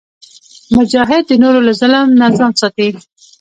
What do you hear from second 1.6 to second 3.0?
له ظلم نه ځان ساتي.